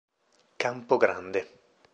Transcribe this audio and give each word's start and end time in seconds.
Campo 0.63 0.97
Grande 0.97 1.41